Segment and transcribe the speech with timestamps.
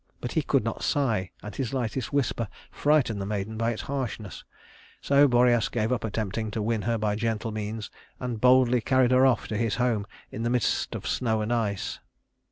[0.19, 4.43] But he could not sigh, and his lightest whisper frightened the maiden by its harshness;
[4.99, 9.27] so Boreas gave up attempting to win her by gentle means and boldly carried her
[9.27, 11.99] off to his home in the midst of snow and ice.